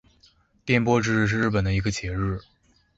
[0.65, 2.41] 电波之日是日本的一个节日。